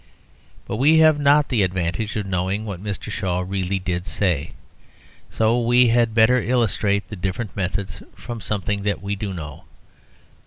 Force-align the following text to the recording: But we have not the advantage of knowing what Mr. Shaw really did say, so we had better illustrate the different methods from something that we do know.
But 0.65 0.77
we 0.77 0.97
have 0.97 1.19
not 1.19 1.49
the 1.49 1.61
advantage 1.61 2.15
of 2.15 2.25
knowing 2.25 2.65
what 2.65 2.81
Mr. 2.83 3.11
Shaw 3.11 3.41
really 3.41 3.77
did 3.77 4.07
say, 4.07 4.53
so 5.29 5.61
we 5.61 5.89
had 5.89 6.15
better 6.15 6.41
illustrate 6.41 7.09
the 7.09 7.15
different 7.15 7.55
methods 7.55 8.01
from 8.15 8.41
something 8.41 8.81
that 8.81 8.99
we 9.03 9.15
do 9.15 9.31
know. 9.31 9.65